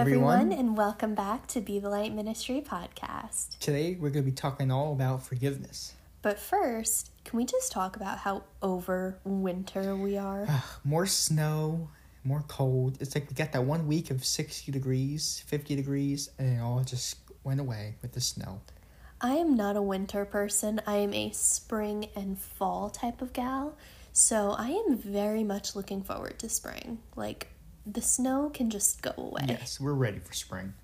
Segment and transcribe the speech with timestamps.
[0.00, 0.50] everyone.
[0.50, 3.58] and welcome back to Be the Light Ministry podcast.
[3.58, 5.92] Today we're going to be talking all about forgiveness.
[6.22, 10.48] But first, can we just talk about how over winter we are?
[10.84, 11.90] more snow,
[12.24, 12.96] more cold.
[12.98, 16.82] It's like we got that one week of 60 degrees, 50 degrees, and it all
[16.82, 18.62] just went away with the snow.
[19.20, 20.80] I am not a winter person.
[20.86, 23.76] I am a spring and fall type of gal.
[24.14, 27.00] So I am very much looking forward to spring.
[27.16, 27.48] Like,
[27.86, 29.44] the snow can just go away.
[29.48, 30.74] Yes, we're ready for spring.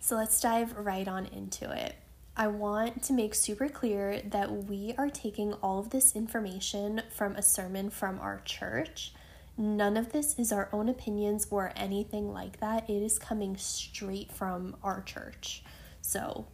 [0.00, 1.96] So let's dive right on into it.
[2.36, 7.36] I want to make super clear that we are taking all of this information from
[7.36, 9.12] a sermon from our church.
[9.56, 12.90] None of this is our own opinions or anything like that.
[12.90, 15.62] It is coming straight from our church.
[16.00, 16.46] So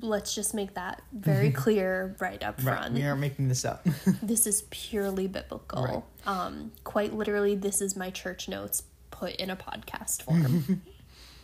[0.00, 2.80] let's just make that very clear right up front.
[2.80, 3.86] Right, we aren't making this up.
[4.22, 5.84] this is purely biblical.
[5.84, 6.02] Right.
[6.26, 10.82] Um, quite literally, this is my church notes put in a podcast form.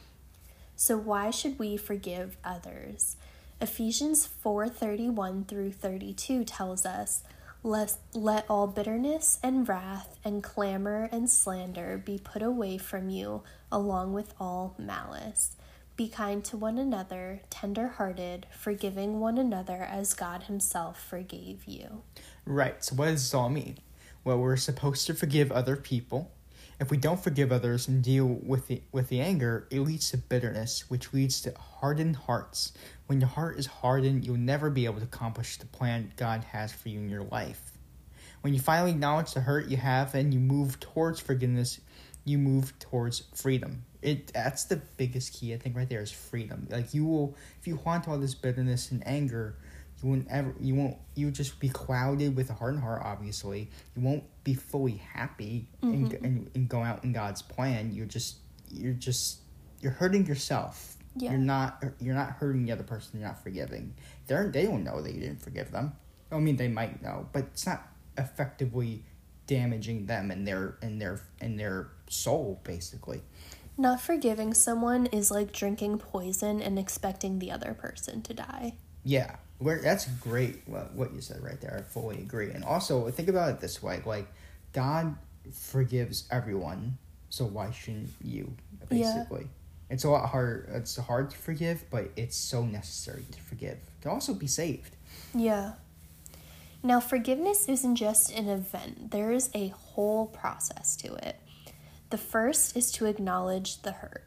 [0.77, 3.17] so why should we forgive others?
[3.61, 7.23] Ephesians 4:31 through 32 tells us,
[7.63, 13.43] let, let all bitterness and wrath and clamor and slander be put away from you,
[13.73, 15.57] along with all malice.
[15.97, 22.03] Be kind to one another, tender hearted, forgiving one another as God Himself forgave you.
[22.45, 23.79] Right, so what does this all mean?
[24.25, 26.33] Well, we're supposed to forgive other people.
[26.81, 30.17] If we don't forgive others and deal with the, with the anger, it leads to
[30.17, 32.73] bitterness, which leads to hardened hearts.
[33.07, 36.73] When your heart is hardened, you'll never be able to accomplish the plan God has
[36.73, 37.71] for you in your life.
[38.41, 41.81] When you finally acknowledge the hurt you have and you move towards forgiveness,
[42.25, 43.85] you move towards freedom.
[44.05, 46.69] It that's the biggest key I think right there is freedom.
[46.71, 49.57] Like you will if you haunt all this bitterness and anger,
[50.03, 53.71] you won't ever you won't you just be clouded with a hardened heart obviously.
[53.97, 55.95] You won't be fully happy mm-hmm.
[55.95, 57.93] and, and, and go out in God's plan.
[57.93, 58.37] You're just
[58.71, 59.39] you're just
[59.81, 60.97] you're hurting yourself.
[61.17, 61.31] Yeah.
[61.31, 63.21] You're not you're not hurting the other person.
[63.21, 63.95] You're not forgiving.
[64.27, 65.95] They're they don't know that you didn't forgive them.
[66.31, 67.87] I mean, they might know, but it's not
[68.19, 69.05] effectively
[69.47, 73.23] damaging them and their and their and their soul basically.
[73.77, 78.75] Not forgiving someone is like drinking poison and expecting the other person to die.
[79.03, 80.63] Yeah, where that's great.
[80.67, 82.51] What what you said right there, I fully agree.
[82.51, 84.27] And also think about it this way: like
[84.73, 85.17] God
[85.53, 86.99] forgives everyone,
[87.31, 88.55] so why shouldn't you?
[88.89, 89.91] Basically, yeah.
[89.91, 90.69] it's a lot hard.
[90.73, 93.79] It's hard to forgive, but it's so necessary to forgive.
[94.03, 94.97] to also be saved.
[95.35, 95.73] Yeah.
[96.83, 101.41] Now, forgiveness isn't just an event, there is a whole process to it.
[102.15, 104.23] The first is to acknowledge the hurt.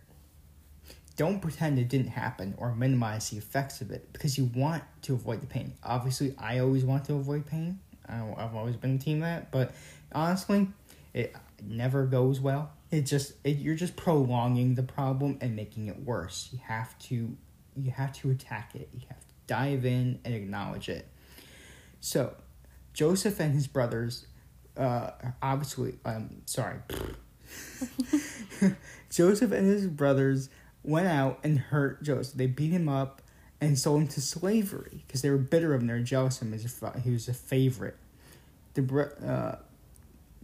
[1.15, 5.13] Don't pretend it didn't happen or minimize the effects of it because you want to
[5.13, 5.73] avoid the pain.
[5.81, 7.79] Obviously, I always want to avoid pain.
[8.09, 9.71] I've always been a team that, but
[10.11, 10.67] honestly,
[11.13, 11.33] it
[11.63, 12.73] never goes well.
[12.91, 16.49] It just it, you're just prolonging the problem and making it worse.
[16.51, 17.37] You have to
[17.77, 18.89] you have to attack it.
[18.93, 21.07] You have to dive in and acknowledge it.
[22.01, 22.35] So,
[22.93, 24.27] Joseph and his brothers,
[24.75, 25.11] uh,
[25.41, 26.79] obviously, um, sorry,
[29.09, 30.49] Joseph and his brothers
[30.83, 32.35] went out and hurt Joseph.
[32.35, 33.21] They beat him up
[33.59, 35.87] and sold him to slavery because they were bitter of him.
[35.87, 37.01] They were jealous of him.
[37.03, 37.97] He was a favorite.
[38.73, 39.59] The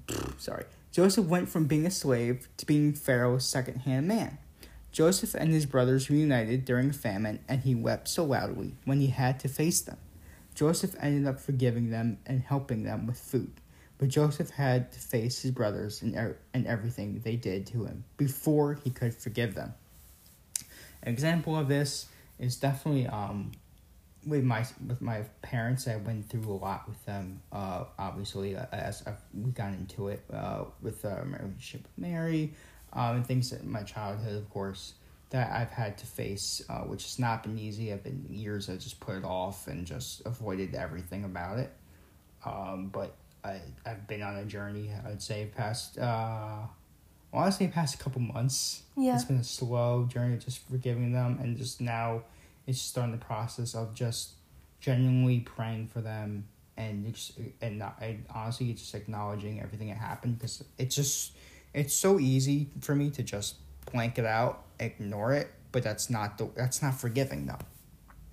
[0.10, 4.38] uh, sorry, Joseph went from being a slave to being Pharaoh's second-hand man.
[4.92, 9.08] Joseph and his brothers reunited during a famine, and he wept so loudly when he
[9.08, 9.98] had to face them.
[10.54, 13.54] Joseph ended up forgiving them and helping them with food.
[14.04, 18.04] But Joseph had to face his brothers and, er- and everything they did to him
[18.18, 19.74] before he could forgive them.
[21.04, 23.54] An example of this is definitely um,
[24.28, 25.88] with my with my parents.
[25.88, 27.40] I went through a lot with them.
[27.50, 31.98] Uh, obviously, uh, as I've, we got into it uh, with uh, my relationship with
[31.98, 32.52] Mary,
[32.92, 34.96] um, and things in my childhood, of course
[35.30, 37.94] that I've had to face, uh, which has not been easy.
[37.94, 41.72] I've been years I just put it off and just avoided everything about it.
[42.46, 44.92] Um, but I I've been on a journey.
[45.06, 46.60] I'd say past uh,
[47.32, 48.84] honestly past a couple months.
[48.96, 52.24] Yeah, it's been a slow journey, of just forgiving them, and just now
[52.68, 54.32] it's starting the process of just
[54.80, 56.46] genuinely praying for them
[56.76, 61.34] and just and not and honestly just acknowledging everything that happened because it's just
[61.74, 63.56] it's so easy for me to just
[63.92, 67.58] blank it out, ignore it, but that's not the that's not forgiving though.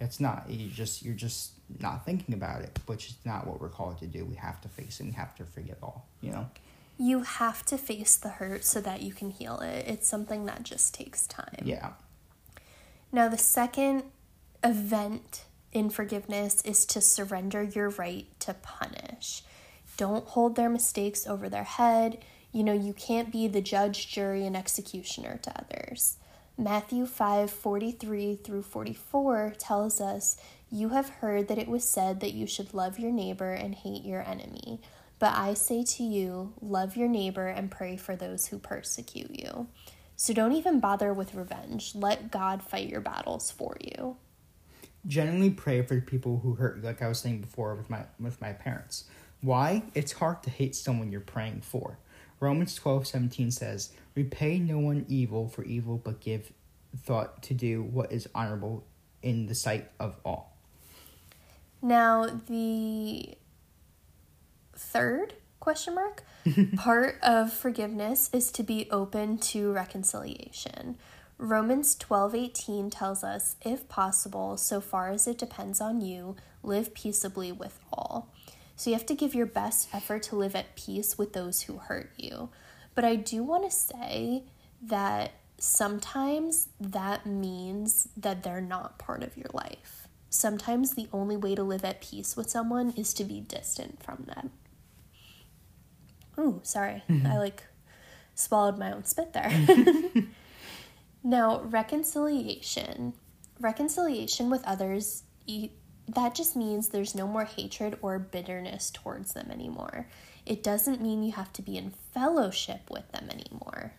[0.00, 0.48] It's not.
[0.48, 4.06] You just you're just not thinking about it, which is not what we're called to
[4.06, 4.24] do.
[4.24, 6.50] We have to face it and have to forgive all, you know?
[6.98, 9.86] You have to face the hurt so that you can heal it.
[9.86, 11.62] It's something that just takes time.
[11.64, 11.92] Yeah.
[13.12, 14.04] Now the second
[14.62, 19.42] event in forgiveness is to surrender your right to punish.
[19.96, 22.24] Don't hold their mistakes over their head.
[22.52, 26.16] You know, you can't be the judge, jury, and executioner to others.
[26.60, 30.36] Matthew 5 43 through 44 tells us,
[30.70, 34.04] You have heard that it was said that you should love your neighbor and hate
[34.04, 34.82] your enemy.
[35.18, 39.68] But I say to you, love your neighbor and pray for those who persecute you.
[40.16, 41.94] So don't even bother with revenge.
[41.94, 44.18] Let God fight your battles for you.
[45.06, 48.38] Generally pray for people who hurt you, like I was saying before with my with
[48.38, 49.04] my parents.
[49.40, 49.84] Why?
[49.94, 51.96] It's hard to hate someone you're praying for.
[52.40, 56.52] Romans twelve seventeen says, Repay no one evil for evil, but give
[56.96, 58.84] thought to do what is honorable
[59.22, 60.56] in the sight of all.
[61.82, 63.36] Now, the
[64.74, 66.24] third question mark
[66.76, 70.96] part of forgiveness is to be open to reconciliation.
[71.38, 77.50] Romans 12:18 tells us, if possible, so far as it depends on you, live peaceably
[77.50, 78.28] with all.
[78.80, 81.76] So you have to give your best effort to live at peace with those who
[81.76, 82.48] hurt you.
[82.94, 84.44] But I do want to say
[84.80, 90.08] that sometimes that means that they're not part of your life.
[90.30, 94.24] Sometimes the only way to live at peace with someone is to be distant from
[94.26, 94.50] them.
[96.38, 97.02] Ooh, sorry.
[97.06, 97.26] Mm-hmm.
[97.26, 97.64] I like
[98.34, 99.52] swallowed my own spit there.
[101.22, 103.12] now, reconciliation.
[103.60, 105.24] Reconciliation with others,
[106.14, 110.06] that just means there's no more hatred or bitterness towards them anymore.
[110.46, 113.92] It doesn't mean you have to be in fellowship with them anymore.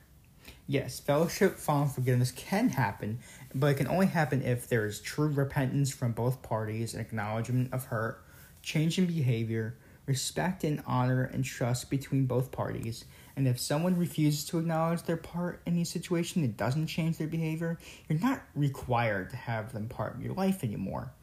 [0.67, 3.19] Yes, fellowship, following forgiveness can happen,
[3.53, 7.73] but it can only happen if there is true repentance from both parties, and acknowledgement
[7.73, 8.23] of hurt,
[8.61, 13.05] change in behavior, respect and honor and trust between both parties.
[13.35, 17.27] And if someone refuses to acknowledge their part in the situation, it doesn't change their
[17.27, 21.13] behavior, you're not required to have them part of your life anymore.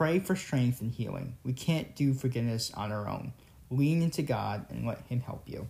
[0.00, 1.36] Pray for strength and healing.
[1.44, 3.34] We can't do forgiveness on our own.
[3.68, 5.68] Lean into God and let Him help you.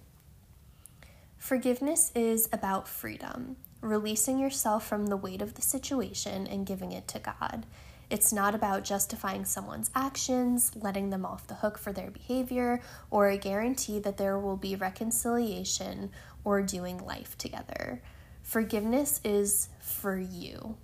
[1.37, 7.09] Forgiveness is about freedom, releasing yourself from the weight of the situation and giving it
[7.09, 7.67] to God.
[8.09, 12.81] It's not about justifying someone's actions, letting them off the hook for their behavior,
[13.11, 16.13] or a guarantee that there will be reconciliation
[16.45, 18.01] or doing life together.
[18.45, 20.77] Forgiveness is for you.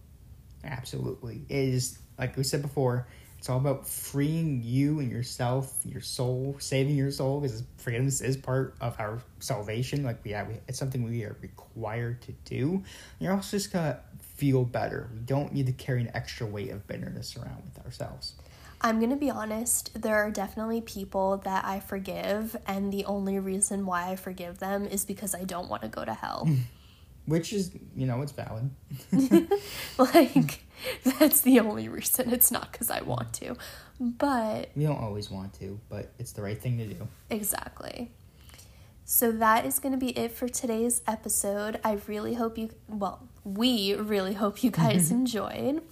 [0.64, 1.42] Absolutely.
[1.48, 3.06] It is, like we said before,
[3.46, 8.36] it's all about freeing you and yourself, your soul, saving your soul, because forgiveness is
[8.36, 10.02] part of our salvation.
[10.02, 12.82] Like we have, it's something we are required to do.
[13.20, 15.08] You're also just gonna feel better.
[15.14, 18.32] We don't need to carry an extra weight of bitterness around with ourselves.
[18.80, 23.38] I'm going to be honest, there are definitely people that I forgive, and the only
[23.38, 26.46] reason why I forgive them is because I don't want to go to hell.
[27.26, 28.70] Which is, you know, it's valid.
[29.98, 30.64] like,
[31.04, 32.32] that's the only reason.
[32.32, 33.56] It's not because I want to.
[33.98, 34.70] But.
[34.76, 37.08] We don't always want to, but it's the right thing to do.
[37.30, 38.12] Exactly.
[39.04, 41.78] So that is going to be it for today's episode.
[41.84, 45.82] I really hope you, well, we really hope you guys enjoyed.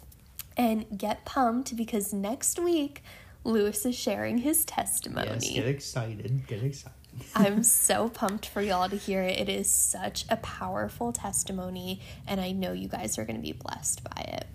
[0.57, 3.03] And get pumped because next week,
[3.45, 5.29] Louis is sharing his testimony.
[5.29, 6.47] Yes, get excited.
[6.47, 6.95] Get excited.
[7.35, 9.41] I'm so pumped for y'all to hear it.
[9.41, 13.53] It is such a powerful testimony, and I know you guys are going to be
[13.53, 14.47] blessed by it.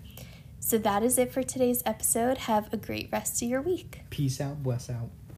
[0.60, 2.38] So that is it for today's episode.
[2.38, 4.02] Have a great rest of your week.
[4.10, 4.62] Peace out.
[4.62, 5.10] Bless out.